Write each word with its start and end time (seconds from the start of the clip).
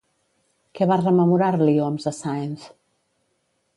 Què 0.77 0.87
va 0.93 0.97
rememorar-li 1.01 1.75
Homs 1.89 2.09
a 2.13 2.15
Sáenz? 2.21 2.65